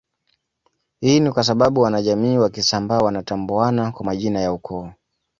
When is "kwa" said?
3.91-4.05